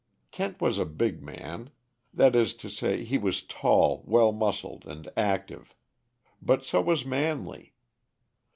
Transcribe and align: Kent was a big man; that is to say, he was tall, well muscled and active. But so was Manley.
Kent 0.31 0.59
was 0.59 0.79
a 0.79 0.85
big 0.87 1.21
man; 1.21 1.69
that 2.11 2.35
is 2.35 2.55
to 2.55 2.71
say, 2.71 3.03
he 3.03 3.19
was 3.19 3.43
tall, 3.43 4.01
well 4.07 4.31
muscled 4.31 4.83
and 4.87 5.07
active. 5.15 5.75
But 6.41 6.63
so 6.63 6.81
was 6.81 7.05
Manley. 7.05 7.75